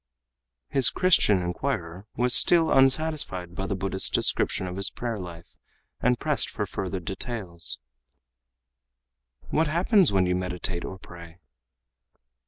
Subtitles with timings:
[0.67, 5.55] His Christian inquirer still was unsatisfied by the Buddhist's description of his prayer life,
[6.01, 7.77] and pressed further for details.
[9.51, 11.37] "What happens when you meditate or pray?"